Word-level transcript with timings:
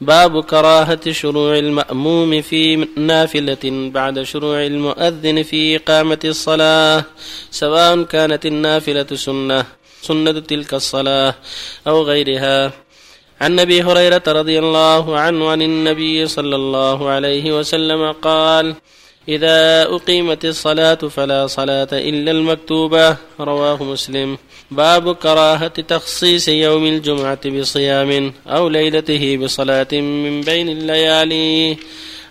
باب 0.00 0.44
كراهة 0.44 1.12
شروع 1.12 1.58
المأموم 1.58 2.42
في 2.42 2.76
نافلة 2.96 3.90
بعد 3.94 4.22
شروع 4.22 4.66
المؤذن 4.66 5.42
في 5.42 5.76
إقامة 5.76 6.18
الصلاة 6.24 7.04
سواء 7.50 8.02
كانت 8.02 8.46
النافلة 8.46 9.06
سنة 9.14 9.64
سنة 10.02 10.40
تلك 10.40 10.74
الصلاة 10.74 11.34
أو 11.86 12.02
غيرها. 12.02 12.72
عن 13.40 13.60
أبي 13.60 13.82
هريرة 13.82 14.22
رضي 14.28 14.58
الله 14.58 15.18
عنه 15.18 15.50
عن 15.50 15.62
النبي 15.62 16.26
صلى 16.26 16.56
الله 16.56 17.08
عليه 17.08 17.58
وسلم 17.58 18.12
قال 18.12 18.74
إذا 19.30 19.82
أقيمت 19.82 20.44
الصلاة 20.44 20.94
فلا 20.94 21.46
صلاة 21.46 21.88
إلا 21.92 22.30
المكتوبة 22.30 23.16
رواه 23.40 23.82
مسلم. 23.82 24.38
باب 24.70 25.14
كراهة 25.14 25.76
تخصيص 25.82 26.48
يوم 26.48 26.86
الجمعة 26.86 27.50
بصيام 27.50 28.32
أو 28.46 28.68
ليلته 28.68 29.36
بصلاة 29.36 29.92
من 29.92 30.40
بين 30.40 30.68
الليالي. 30.68 31.76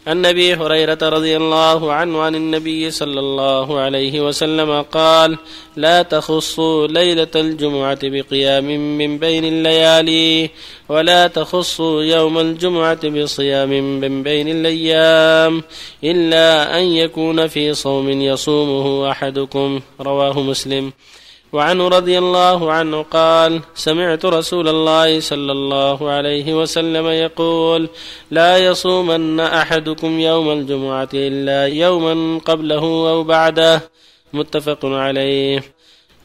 عن 0.08 0.26
أبي 0.26 0.56
هريرة 0.56 0.98
رضي 1.02 1.38
الله 1.38 1.94
عنه 1.94 2.22
عن 2.22 2.36
النبي 2.36 2.92
صلى 2.92 3.20
الله 3.20 3.80
عليه 3.80 4.28
وسلم 4.28 4.82
قال 4.82 5.38
لا 5.76 6.02
تخصوا 6.02 6.88
ليلة 6.88 7.28
الجمعة 7.36 8.00
بقيام 8.04 8.98
من 8.98 9.18
بين 9.18 9.46
الليالي 9.46 10.50
ولا 10.90 11.28
تخصوا 11.28 12.04
يوم 12.04 12.38
الجمعة 12.38 13.10
بصيام 13.10 14.00
من 14.00 14.24
بين 14.24 14.48
الأيام 14.48 15.64
إلا 16.04 16.80
أن 16.80 16.84
يكون 16.84 17.48
في 17.48 17.74
صوم 17.74 18.10
يصومه 18.10 19.12
أحدكم. 19.12 19.80
رواه 20.02 20.42
مسلم. 20.42 20.92
وعنه 21.54 21.88
رضي 21.88 22.18
الله 22.18 22.72
عنه 22.72 23.02
قال 23.02 23.62
سمعت 23.76 24.26
رسول 24.26 24.68
الله 24.68 25.20
صلى 25.20 25.52
الله 25.52 26.10
عليه 26.10 26.54
وسلم 26.54 27.08
يقول 27.08 27.90
لا 28.32 28.58
يصومن 28.58 29.40
أحدكم 29.40 30.20
يوم 30.20 30.52
الجمعة 30.52 31.10
إلا 31.14 31.68
يوما 31.68 32.40
قبله 32.46 32.84
أو 33.10 33.24
بعده. 33.24 33.82
متفق 34.34 34.86
عليه. 34.86 35.64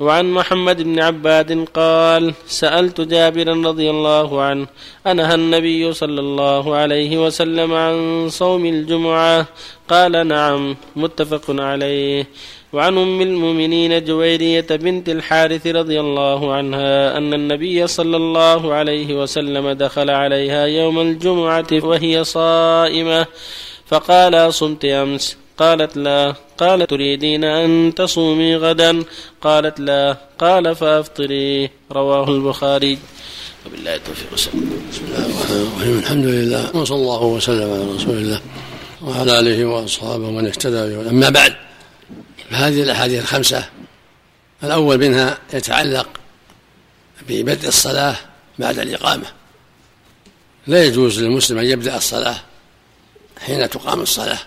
وعن 0.00 0.32
محمد 0.32 0.82
بن 0.82 1.00
عباد 1.00 1.68
قال 1.74 2.34
سألت 2.46 3.00
جابرا 3.00 3.54
رضي 3.54 3.90
الله 3.90 4.42
عنه 4.42 4.66
أنهى 5.06 5.34
النبي 5.34 5.92
صلى 5.92 6.20
الله 6.20 6.74
عليه 6.74 7.26
وسلم 7.26 7.74
عن 7.74 8.26
صوم 8.28 8.66
الجمعة؟ 8.66 9.46
قال 9.88 10.28
نعم 10.28 10.76
متفق 10.96 11.44
عليه. 11.48 12.28
وعن 12.74 12.98
أم 12.98 13.20
المؤمنين 13.22 14.04
جويرية 14.04 14.66
بنت 14.70 15.08
الحارث 15.08 15.66
رضي 15.66 16.00
الله 16.00 16.52
عنها 16.52 17.18
أن 17.18 17.34
النبي 17.34 17.86
صلى 17.86 18.16
الله 18.16 18.74
عليه 18.74 19.22
وسلم 19.22 19.70
دخل 19.70 20.10
عليها 20.10 20.66
يوم 20.66 21.00
الجمعة 21.00 21.66
وهي 21.72 22.24
صائمة 22.24 23.26
فقال 23.86 24.54
صمت 24.54 24.84
أمس؟ 24.84 25.36
قالت 25.58 25.96
لا. 25.96 26.34
قال 26.58 26.86
تريدين 26.86 27.44
أن 27.44 27.92
تصومي 27.96 28.56
غدا؟ 28.56 29.02
قالت 29.42 29.80
لا. 29.80 30.16
قال 30.38 30.74
فأفطري. 30.74 31.70
رواه 31.92 32.28
البخاري. 32.28 32.98
وبالله 33.66 33.94
التوفيق 33.94 34.34
بسم 34.34 34.50
الله 34.54 35.26
الرحمن 35.26 35.72
الرحيم. 35.76 35.98
الحمد 35.98 36.24
لله. 36.24 36.76
وصلى 36.76 36.96
الله 36.96 37.22
وسلم 37.22 37.72
على 37.72 37.94
رسول 37.96 38.16
الله 38.16 38.40
وعلى 39.06 39.40
آله 39.40 39.64
وأصحابه 39.64 40.28
ومن 40.28 40.46
اهتدى 40.46 40.96
به. 40.96 41.10
أما 41.10 41.28
بعد 41.28 41.63
هذه 42.50 42.82
الأحاديث 42.82 43.22
الخمسة 43.22 43.70
الأول 44.64 44.98
منها 44.98 45.38
يتعلق 45.52 46.08
ببدء 47.28 47.68
الصلاة 47.68 48.16
بعد 48.58 48.78
الإقامة. 48.78 49.26
لا 50.66 50.84
يجوز 50.84 51.22
للمسلم 51.22 51.58
أن 51.58 51.64
يبدأ 51.64 51.96
الصلاة 51.96 52.36
حين 53.40 53.70
تقام 53.70 54.00
الصلاة 54.00 54.38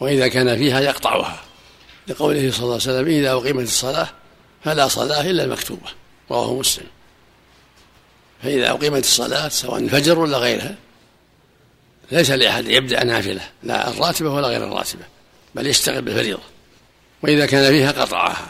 وإذا 0.00 0.28
كان 0.28 0.56
فيها 0.56 0.80
يقطعها. 0.80 1.40
لقوله 2.08 2.50
صلى 2.50 2.60
الله 2.60 2.72
عليه 2.72 2.76
وسلم 2.76 3.06
إذا 3.06 3.32
أقيمت 3.32 3.66
الصلاة 3.66 4.08
فلا 4.64 4.88
صلاة 4.88 5.30
إلا 5.30 5.44
المكتوبة 5.44 5.88
رواه 6.30 6.54
مسلم. 6.54 6.86
فإذا 8.42 8.70
أقيمت 8.70 9.04
الصلاة 9.04 9.48
سواء 9.48 9.78
الفجر 9.78 10.18
ولا 10.18 10.38
غيرها 10.38 10.74
ليس 12.12 12.30
لأحد 12.30 12.68
يبدأ 12.68 13.04
نافلة 13.04 13.48
لا 13.62 13.88
الراتبة 13.88 14.30
ولا 14.30 14.48
غير 14.48 14.64
الراتبة 14.64 15.04
بل 15.54 15.66
يشتغل 15.66 16.02
بالفريضة. 16.02 16.42
وإذا 17.22 17.46
كان 17.46 17.70
فيها 17.70 17.92
قطعها. 17.92 18.48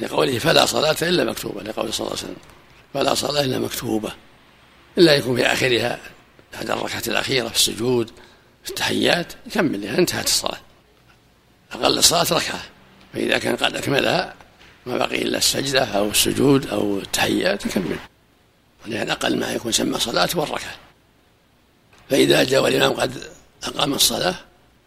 لقوله 0.00 0.38
فلا 0.38 0.66
صلاة 0.66 0.96
إلا 1.02 1.24
مكتوبة 1.24 1.62
لقوله 1.62 1.90
صلى 1.90 2.06
الله 2.06 2.18
عليه 2.18 2.28
وسلم. 2.28 2.42
فلا 2.94 3.14
صلاة 3.14 3.44
إلا 3.44 3.58
مكتوبة. 3.58 4.12
إلا 4.98 5.14
يكون 5.14 5.36
في 5.36 5.46
آخرها 5.46 6.00
بعد 6.52 6.70
الركعة 6.70 7.02
الأخيرة 7.08 7.48
في 7.48 7.54
السجود 7.54 8.10
في 8.64 8.70
التحيات 8.70 9.32
يكمل 9.46 9.84
انتهت 9.84 10.26
الصلاة. 10.26 10.60
أقل 11.72 11.98
الصلاة 11.98 12.38
ركعة. 12.38 12.62
فإذا 13.12 13.38
كان 13.38 13.56
قد 13.56 13.76
أكملها 13.76 14.34
ما 14.86 14.96
بقي 14.98 15.22
إلا 15.22 15.38
السجدة 15.38 15.84
أو 15.84 16.08
السجود 16.08 16.68
أو 16.68 16.98
التحيات 16.98 17.66
يكمل. 17.66 17.96
لأن 18.86 19.10
أقل 19.10 19.38
ما 19.38 19.52
يكون 19.52 19.72
سمى 19.72 19.98
صلاة 19.98 20.28
والركعة 20.34 20.76
فإذا 22.10 22.44
جاء 22.44 22.62
والإمام 22.62 22.92
قد 22.92 23.22
أقام 23.64 23.94
الصلاة 23.94 24.34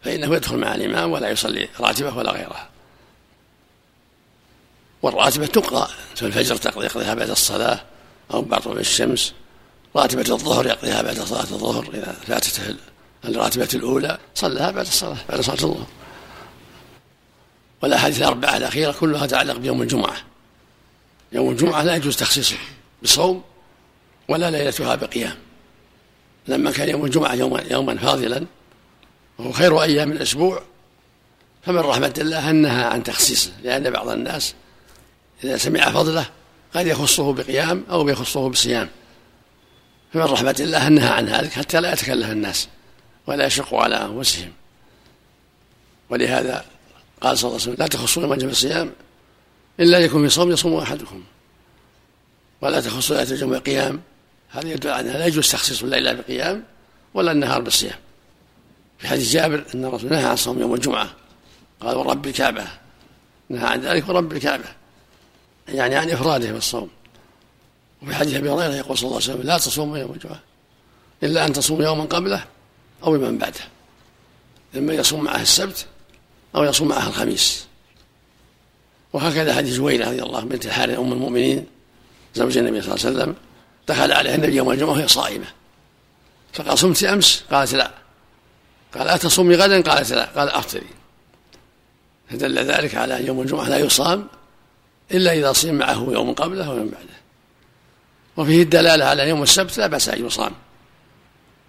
فإنه 0.02 0.34
يدخل 0.34 0.56
مع 0.56 0.74
الإمام 0.74 1.12
ولا 1.12 1.28
يصلي 1.28 1.68
راتبة 1.80 2.16
ولا 2.16 2.30
غيرها 2.30 2.68
والراتبة 5.02 5.46
في 6.14 6.22
الفجر 6.22 6.58
يقضيها 6.84 7.14
بعد 7.14 7.30
الصلاة 7.30 7.80
أو 8.34 8.42
بعد 8.42 8.62
طلوع 8.62 8.76
الشمس. 8.76 9.34
راتبة 9.96 10.34
الظهر 10.34 10.66
يقضيها 10.66 11.02
بعد 11.02 11.20
صلاة 11.20 11.40
الظهر 11.40 11.90
إذا 11.94 12.12
فاتته 12.26 12.76
الراتبة 13.24 13.68
الأولى 13.74 14.18
صلىها 14.34 14.70
بعد 14.70 14.86
الصلاة 14.86 15.16
بعد 15.28 15.40
صلاة 15.40 15.54
الظهر. 15.54 15.86
والأحاديث 17.82 18.18
الأربعة 18.18 18.56
الأخيرة 18.56 18.92
كلها 18.92 19.26
تتعلق 19.26 19.56
بيوم 19.56 19.82
الجمعة. 19.82 20.16
يوم 21.32 21.50
الجمعة 21.50 21.82
لا 21.82 21.96
يجوز 21.96 22.16
تخصيصه 22.16 22.56
بصوم 23.02 23.42
ولا 24.28 24.50
ليلتها 24.50 24.94
بقيام. 24.94 25.36
لما 26.48 26.70
كان 26.70 26.88
يوم 26.88 27.04
الجمعة 27.04 27.34
يوما, 27.34 27.62
يوما 27.70 27.98
فاضلا 27.98 28.46
وهو 29.38 29.52
خير 29.52 29.82
أيام 29.82 30.12
الأسبوع. 30.12 30.62
فمن 31.62 31.78
رحمة 31.78 32.14
الله 32.18 32.50
أنها 32.50 32.86
عن 32.86 33.02
تخصيصه 33.02 33.52
لأن 33.62 33.90
بعض 33.90 34.08
الناس 34.08 34.54
إذا 35.44 35.56
سمع 35.56 35.90
فضله 35.90 36.26
قد 36.74 36.86
يخصه 36.86 37.32
بقيام 37.32 37.84
أو 37.90 38.08
يخصه 38.08 38.48
بصيام. 38.48 38.88
فمن 40.12 40.22
رحمة 40.22 40.56
الله 40.60 40.86
أنها 40.86 41.10
عن 41.10 41.26
ذلك 41.26 41.52
حتى 41.52 41.80
لا 41.80 41.92
يتكلف 41.92 42.30
الناس 42.30 42.68
ولا 43.26 43.46
يشقوا 43.46 43.82
على 43.82 43.96
أنفسهم. 43.96 44.52
ولهذا 46.10 46.64
قال 47.20 47.38
صلى 47.38 47.48
الله 47.48 47.60
عليه 47.60 47.70
وسلم 47.70 47.76
لا 47.78 47.86
تخصوا 47.86 48.22
يوم 48.22 48.32
الجمع 48.32 48.50
الصيام 48.50 48.92
إلا 49.80 49.98
يكون 49.98 50.28
في 50.28 50.34
صوم 50.34 50.50
يصوم 50.52 50.76
أحدكم. 50.76 51.24
ولا 52.60 52.80
تخصوا 52.80 53.16
ليلة 53.16 53.30
الجمعة 53.30 53.60
قيام 53.60 54.00
هذا 54.50 54.68
يدل 54.68 54.90
على 54.90 55.10
لا 55.10 55.26
يجوز 55.26 55.50
تخصيص 55.50 55.82
الليل 55.82 56.16
بقيام 56.16 56.64
ولا 57.14 57.32
النهار 57.32 57.60
بالصيام. 57.60 57.98
في 58.98 59.08
حديث 59.08 59.32
جابر 59.32 59.64
أن 59.74 59.84
الرسول 59.84 60.10
نهى 60.10 60.24
عن 60.24 60.36
صوم 60.36 60.60
يوم 60.60 60.74
الجمعة. 60.74 61.10
قال 61.80 61.96
ورب 61.96 62.26
الكعبة. 62.26 62.66
نهى 63.48 63.66
عن 63.66 63.80
ذلك 63.80 64.08
ورب 64.08 64.32
الكعبة. 64.32 64.64
يعني 65.68 65.94
عن 65.94 66.10
إفراده 66.10 66.52
بالصوم. 66.52 66.90
وفي 68.02 68.14
حديث 68.14 68.34
أبي 68.34 68.50
هريرة 68.50 68.74
يقول 68.74 68.98
صلى 68.98 69.06
الله 69.06 69.22
عليه 69.22 69.32
وسلم 69.32 69.42
لا 69.42 69.58
تصوموا 69.58 69.98
يوم 69.98 70.12
الجمعة. 70.12 70.40
إلا 71.22 71.46
أن 71.46 71.52
تصوموا 71.52 71.84
يوما 71.84 72.04
قبله 72.04 72.44
أو 73.04 73.14
يوما 73.14 73.38
بعده. 73.38 73.60
اما 74.76 74.94
يصوم 74.94 75.24
معه 75.24 75.42
السبت 75.42 75.86
أو 76.56 76.64
يصوم 76.64 76.88
معه 76.88 77.08
الخميس. 77.08 77.66
وهكذا 79.12 79.54
حديث 79.54 79.76
جويرة 79.76 80.06
رضي 80.06 80.22
الله 80.22 80.40
بنت 80.40 80.66
الحارث 80.66 80.98
أم 80.98 81.12
المؤمنين. 81.12 81.66
زوج 82.34 82.58
النبي 82.58 82.82
صلى 82.82 82.94
الله 82.94 83.06
عليه 83.06 83.16
وسلم. 83.16 83.34
دخل 83.88 84.12
عليها 84.12 84.34
النبي 84.34 84.56
يوم 84.56 84.70
الجمعة 84.70 84.90
وهي 84.90 85.08
صائمة. 85.08 85.46
فقال 86.52 86.78
صمت 86.78 87.04
أمس؟ 87.04 87.44
قالت 87.50 87.74
لا. 87.74 87.90
قال 88.94 89.08
أتصومي 89.08 89.56
غدا؟ 89.56 89.80
قالت 89.80 90.12
لا. 90.12 90.24
قال 90.24 90.48
أفطري. 90.48 90.86
فدل 92.30 92.58
ذلك 92.58 92.94
على 92.94 93.16
أن 93.16 93.26
يوم 93.26 93.40
الجمعة 93.40 93.68
لا 93.68 93.78
يصام 93.78 94.26
إلا 95.10 95.32
إذا 95.32 95.52
صيم 95.52 95.74
معه 95.74 96.08
يوم 96.12 96.32
قبله 96.32 96.70
ويوم 96.70 96.88
بعده. 96.88 97.18
وفيه 98.36 98.62
الدلالة 98.62 99.04
على 99.04 99.28
يوم 99.28 99.42
السبت 99.42 99.78
لا 99.78 99.86
بأس 99.86 100.08
أن 100.08 100.26
يصام. 100.26 100.52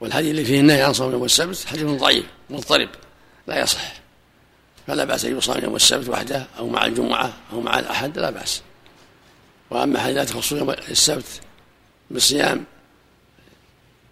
والحديث 0.01 0.31
اللي 0.31 0.45
فيه 0.45 0.59
النهي 0.59 0.83
عن 0.83 0.93
صوم 0.93 1.11
يوم 1.11 1.23
السبت 1.23 1.65
حديث 1.67 1.83
ضعيف 1.83 2.25
مضطرب 2.49 2.89
لا 3.47 3.61
يصح. 3.61 3.93
فلا 4.87 5.03
بأس 5.03 5.25
أن 5.25 5.37
يصام 5.37 5.63
يوم 5.63 5.75
السبت 5.75 6.09
وحده 6.09 6.47
أو 6.59 6.67
مع 6.67 6.85
الجمعة 6.85 7.33
أو 7.53 7.61
مع 7.61 7.79
الأحد 7.79 8.19
لا 8.19 8.29
بأس. 8.29 8.61
وأما 9.69 9.99
حديث 9.99 10.15
لا 10.17 10.23
تخص 10.23 10.51
يوم 10.51 10.69
السبت 10.69 11.41
بالصيام؟ 12.11 12.63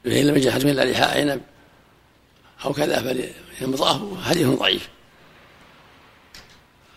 فإن 0.04 0.28
لم 0.28 0.38
يجد 0.38 0.48
أحد 0.48 0.66
من 0.66 0.80
الإحاء 0.80 1.20
عنب 1.20 1.42
أو 2.66 2.74
كذا 2.74 3.34
فيمضاه 3.58 4.22
حديث 4.22 4.48
ضعيف؟ 4.48 4.90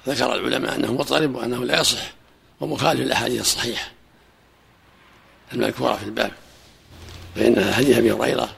ذكر 0.09 0.35
العلماء 0.35 0.75
أنه 0.75 0.93
مضطرب 0.93 1.35
وأنه 1.35 1.65
لا 1.65 1.81
يصح 1.81 2.13
ومخالف 2.61 3.01
للأحاديث 3.01 3.41
الصحيحة 3.41 3.91
المذكورة 5.53 5.97
في 5.97 6.05
الباب. 6.05 6.33
فإنها 7.37 7.73
حديث 7.73 7.99
أبي 7.99 8.13
هريرة 8.13 8.57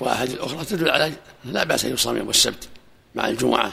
وأحاديث 0.00 0.38
أخرى 0.38 0.64
تدل 0.64 0.90
على 0.90 1.12
لا 1.44 1.64
بأس 1.64 1.84
أن 1.84 1.92
يصام 1.92 2.16
يوم 2.16 2.30
السبت 2.30 2.68
مع 3.14 3.28
الجمعة 3.28 3.72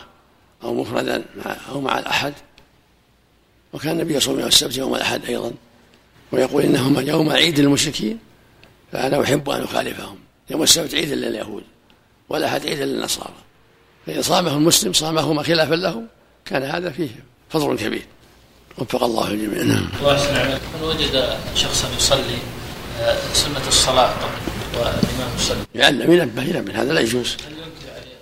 أو 0.63 0.73
مفردا 0.73 1.25
مع 1.35 1.55
أو 1.69 1.81
مع 1.81 1.99
الأحد. 1.99 2.33
وكان 3.73 3.91
النبي 3.91 4.15
يصوم 4.15 4.39
يوم 4.39 4.47
السبت 4.47 4.77
يوم 4.77 4.95
الأحد 4.95 5.25
أيضا 5.25 5.53
ويقول 6.31 6.63
إنهما 6.63 7.01
يوم 7.01 7.29
عيد 7.29 7.59
للمشركين 7.59 8.19
فأنا 8.91 9.23
أحب 9.23 9.49
أن 9.49 9.63
أخالفهم. 9.63 10.19
يوم 10.49 10.63
السبت 10.63 10.95
عيد 10.95 11.09
لليهود. 11.09 11.63
والأحد 12.29 12.67
عيد 12.67 12.79
للنصارى 12.79 13.33
فإن 14.07 14.21
صامه 14.21 14.53
المسلم 14.53 14.93
صامهما 14.93 15.43
خلافا 15.43 15.75
له 15.75 16.03
كان 16.45 16.63
هذا 16.63 16.89
فيه 16.89 17.09
فضل 17.49 17.77
كبير. 17.77 18.05
وفق 18.77 19.03
الله 19.03 19.27
الجميع. 19.27 19.63
نعم. 19.63 19.89
الله 19.99 20.59
من 20.75 20.83
وجد 20.83 21.37
شخصا 21.55 21.87
يصلي 21.97 22.37
آه، 22.99 23.33
سنة 23.33 23.67
الصلاة 23.67 24.13
والإمام 24.73 25.35
يصلي 25.37 25.57
يعلم 25.75 26.11
ينبه 26.11 26.43
ينبه. 26.43 26.81
هذا 26.81 26.93
لا 26.93 26.99
يجوز. 26.99 27.37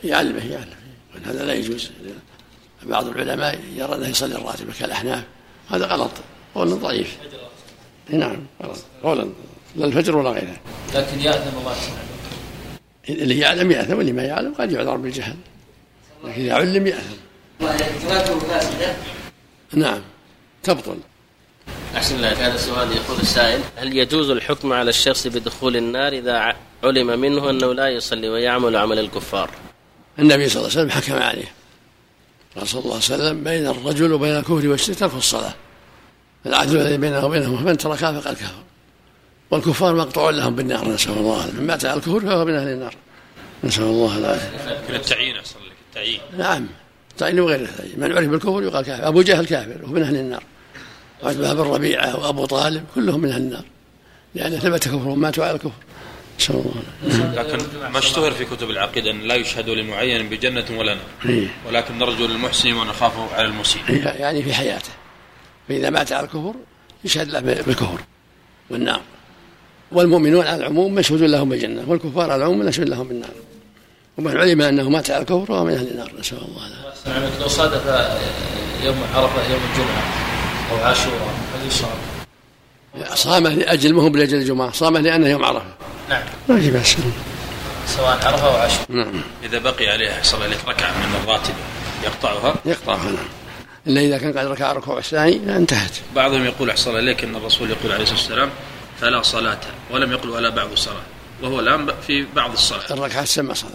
يعلمه 0.04 0.52
يعلم 0.52 0.76
هذا 1.26 1.46
لا 1.46 1.54
يجوز. 1.54 1.90
بعض 2.84 3.08
العلماء 3.08 3.60
يرى 3.76 3.96
أنه 3.96 4.08
يصلي 4.08 4.36
الراتبه 4.36 4.74
كالأحناف. 4.80 5.24
هذا 5.70 5.86
غلط. 5.86 6.12
قول 6.56 6.80
ضعيف. 6.80 7.18
نعم 8.10 8.38
قولا. 9.04 9.30
لا 9.76 9.86
الفجر 9.86 10.18
ولا 10.18 10.30
غيره. 10.30 10.58
لكن 10.94 11.20
يأثم 11.20 11.58
الله 11.58 11.76
اللي 13.10 13.40
يعلم 13.40 13.72
يأثم 13.72 13.98
واللي 13.98 14.12
ما 14.12 14.24
يعلم 14.24 14.54
قد 14.54 14.72
يعذر 14.72 14.96
بالجهل. 14.96 15.36
لكن 16.24 16.42
إذا 16.42 16.54
علم 16.54 16.88
يأثم. 16.88 17.16
نعم. 19.74 20.02
تبطل. 20.64 20.98
أحسن 21.96 22.16
الله 22.16 22.48
هذا 22.48 22.56
السؤال 22.56 22.92
يقول 22.92 23.20
السائل 23.22 23.62
هل 23.76 23.98
يجوز 23.98 24.30
الحكم 24.30 24.74
على 24.74 24.90
الشخص 24.90 25.28
بدخول 25.28 25.78
النار 25.78 26.14
إذا 26.14 26.54
علم 26.84 27.20
منه 27.20 27.50
أنه 27.50 27.74
لا 27.74 27.90
يصلي 27.90 28.30
ويعمل 28.30 28.76
عمل 28.76 29.00
الكفار؟ 29.00 29.50
النبي 30.20 30.50
صلى 30.50 30.62
الله 30.62 30.72
عليه 30.72 30.82
وسلم 30.82 30.90
حكم 30.90 31.24
عليه. 31.24 31.52
قال 32.56 32.68
صلى 32.68 32.80
الله 32.80 32.94
عليه 32.94 33.04
وسلم 33.04 33.44
بين 33.44 33.68
الرجل 33.68 34.14
وبين 34.14 34.38
الكفر 34.38 34.68
والشرك 34.68 35.00
ترك 35.00 35.14
الصلاة. 35.14 35.54
العدل 36.46 36.78
الذي 36.78 36.98
بينه 36.98 37.26
وبينهم 37.26 37.58
فمن 37.58 37.78
تركها 37.78 38.20
فقد 38.20 38.34
كفر. 38.34 38.64
والكفار 39.52 39.96
مقطوع 39.96 40.30
لهم 40.30 40.56
بالنار 40.56 40.90
نسأل 40.90 41.12
الله. 41.12 41.52
من 41.52 41.68
مات 41.68 41.86
على 41.86 41.98
الكفر 41.98 42.20
فهو 42.20 42.46
من 42.46 42.56
أهل 42.56 42.68
النار. 42.68 42.96
نسأل 43.64 43.84
الله 43.84 44.18
العافية 44.18 44.50
من 44.90 44.96
التعيين 44.96 45.38
أحسن 45.38 45.56
لك 45.60 45.72
التعيين. 45.90 46.20
نعم. 46.38 46.68
التعيين 47.12 47.40
وغير 47.40 47.60
التعيين. 47.60 48.00
من 48.00 48.18
عرف 48.18 48.28
بالكفر 48.28 48.64
يقال 48.64 48.86
كافر. 48.86 49.08
أبو 49.08 49.22
جهل 49.22 49.46
كافر 49.46 49.84
وهو 49.84 49.94
من 49.94 50.02
أهل 50.02 50.16
النار. 50.16 50.44
وعتبة 51.24 51.54
بن 51.54 51.62
ربيعة 51.62 52.20
وأبو 52.20 52.46
طالب 52.46 52.86
كلهم 52.96 53.20
من 53.20 53.30
أهل 53.30 53.42
النار. 53.42 53.66
لأن 54.36 54.60
ثبت 54.60 54.88
كفرهم 54.88 55.20
ماتوا 55.20 55.46
على 55.46 55.56
الكفر. 55.56 55.72
نسأل 56.40 56.56
الله. 56.56 57.44
لكن 57.44 57.58
ما 57.94 58.00
اشتهر 58.00 58.32
في 58.32 58.46
كتب 58.46 58.70
العقيدة 58.70 59.12
أن 59.12 59.22
لا 59.22 59.36
يشهد 59.36 59.70
لمعين 59.70 60.30
بجنة 60.30 60.66
ولا 60.80 60.94
نار. 60.94 61.04
إيه. 61.26 61.48
ولكن 61.68 61.98
نرجو 61.98 62.26
للمحسن 62.26 62.74
ونخاف 62.74 63.34
على 63.34 63.48
المسيء. 63.48 63.82
إيه، 63.90 64.04
يعني 64.04 64.44
في 64.44 64.54
حياته. 64.54 64.90
فإذا 65.68 65.90
مات 65.90 66.12
على 66.12 66.26
الكفر 66.26 66.54
يشهد 67.04 67.30
له 67.30 67.40
بالكفر 67.40 68.00
والنار. 68.70 69.02
والمؤمنون 69.96 70.48
على 70.48 70.58
العموم 70.58 70.96
مشهود 70.96 71.22
لهم 71.22 71.50
بالجنة 71.50 71.84
والكفار 71.88 72.32
على 72.32 72.36
العموم 72.36 72.60
مشهود 72.60 72.90
لهم 72.90 73.08
بالنار. 73.08 73.30
ومن 74.18 74.38
علم 74.38 74.62
أنه 74.62 74.90
مات 74.90 75.12
على 75.12 75.22
الكفر 75.22 75.46
فهو 75.46 75.64
من 75.64 75.74
أهل 75.74 75.88
النار 75.88 76.12
نسأل 76.20 76.38
الله 76.38 76.68
العافية. 76.68 77.42
لو 77.42 77.48
صادف 77.48 77.86
يوم 78.84 78.96
عرفة 79.16 79.52
يوم 79.52 79.62
الجمعة 79.72 80.04
أو 80.72 80.86
عاشوراء 80.86 81.34
هل 81.62 81.68
يصام؟ 81.68 81.90
صامه 83.16 83.50
لأجل 83.50 83.94
ما 83.94 84.04
هو 84.04 84.08
لأجل 84.08 84.38
الجمعة 84.38 84.72
صامه 84.72 85.00
لأنه 85.00 85.28
يوم 85.28 85.46
عرفة. 85.46 85.66
نعم. 86.10 86.24
ما 86.50 86.60
في 86.60 86.72
بأس 86.72 86.96
سواء 87.88 88.20
عرفة 88.24 88.48
أو 88.48 88.56
عاشوراء. 88.56 88.86
نعم. 88.90 89.22
إذا 89.44 89.60
بقي 89.60 89.88
عليه 89.88 90.10
حصل 90.10 90.44
عليك 90.44 90.58
ركعة 90.68 90.92
من 90.92 91.16
الراتب 91.24 91.54
يقطعها؟ 92.04 92.56
يقطعها 92.66 93.12
نعم. 93.12 93.28
إلا 93.88 94.02
إذا 94.02 94.18
كان 94.18 94.38
قد 94.38 94.46
ركع 94.46 94.72
الركوع 94.72 94.98
الثاني 94.98 95.58
انتهت. 95.58 95.92
بعضهم 96.16 96.46
يقول 96.46 96.70
أحصل 96.70 96.96
عليك 96.96 97.24
أن 97.24 97.36
الرسول 97.36 97.70
يقول 97.70 97.92
عليه 97.92 98.04
الصلاة 98.04 98.20
والسلام 98.20 98.50
فلا 99.02 99.22
صلاة 99.22 99.60
ولم 99.92 100.12
يقل 100.12 100.30
ولا 100.30 100.50
بعض 100.50 100.72
الصلاة. 100.72 101.04
وهو 101.42 101.60
الآن 101.60 101.94
في 102.08 102.26
بعض 102.36 102.52
الصلاة. 102.52 102.94
الركعة 102.94 103.24
تسمى 103.24 103.56
صلاة. 103.56 103.72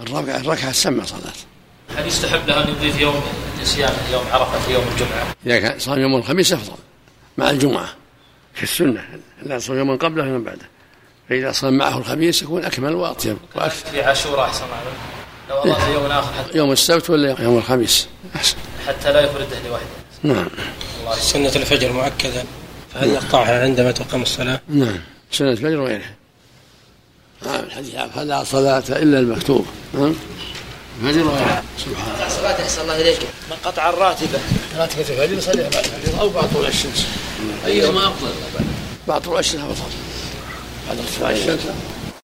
الركعة 0.00 0.36
الركعة 0.36 0.72
تسمى 0.72 1.06
صلاة. 1.06 1.32
هل 1.96 2.06
يستحب 2.06 2.48
له 2.48 2.64
أن 2.64 2.68
يضيف 2.68 3.00
يوم 3.00 3.22
الصيام 3.62 3.92
يوم 4.12 4.24
عرفة 4.32 4.58
في 4.58 4.72
يوم 4.72 4.84
الجمعة؟ 4.92 5.34
إذا 5.46 5.60
كان 5.60 5.78
صام 5.78 5.98
يوم 5.98 6.16
الخميس 6.16 6.52
أفضل 6.52 6.76
مع 7.38 7.50
الجمعة 7.50 7.88
في 8.54 8.62
السنة. 8.62 9.04
لا 9.42 9.58
صام 9.58 9.78
يوما 9.78 9.96
قبله 9.96 10.22
ويوم 10.24 10.44
بعده. 10.44 10.68
فإذا 11.28 11.52
صام 11.52 11.78
معه 11.78 11.98
الخميس 11.98 12.42
يكون 12.42 12.64
أكمل 12.64 12.94
وأطيب 12.94 13.36
وأكثر. 13.54 13.90
في 13.90 14.02
عاشوراء 14.02 14.44
أحسن 14.44 14.64
لو 15.50 15.56
أضاف 15.56 15.88
يوم 15.88 16.06
آخر 16.06 16.32
حتى 16.32 16.58
يوم 16.58 16.72
السبت 16.72 17.10
ولا 17.10 17.42
يوم 17.42 17.58
الخميس. 17.58 18.08
أحسن. 18.36 18.56
حتى 18.88 19.12
لا 19.12 19.20
يفرده 19.20 19.68
لوحده. 19.68 19.86
نعم. 20.22 20.48
سنة 21.14 21.52
الفجر 21.56 21.92
مؤكدا 21.92 22.44
فهل 22.94 23.14
نقطعها 23.14 23.62
عندما 23.62 23.92
تقام 23.92 24.22
الصلاة؟ 24.22 24.60
نعم. 24.68 24.98
سنة 25.32 25.50
الفجر 25.50 25.80
وغيرها. 25.80 26.14
نعم 27.46 27.64
الحديث 27.64 27.94
فلا 28.14 28.44
صلاة 28.44 28.84
إلا 28.88 29.18
المكتوب. 29.18 29.66
نعم. 29.94 30.14
الفجر 31.02 31.26
وغيرها. 31.26 31.62
سبحان 31.78 32.14
الله. 32.14 32.28
صلاة 32.28 32.62
أحسن 32.62 32.82
الله 32.82 33.00
إليك. 33.00 33.20
من 33.50 33.56
قطع 33.64 33.90
الراتبة. 33.90 34.38
راتبة 34.76 35.00
الفجر 35.00 35.32
يصليها 35.32 35.68
بعد 35.68 35.84
الفجر 35.84 36.20
أو 36.20 36.28
بعد 36.28 36.50
طلوع 36.54 36.68
الشمس. 36.68 37.06
أيهما 37.66 38.08
أفضل؟ 38.08 38.30
بعد. 39.08 39.22
طلوع 39.22 39.38
الشمس 39.38 39.60
أفضل 39.60 39.92
بعد 40.88 40.98
ارتفاع 40.98 41.30
الشمس. 41.30 41.60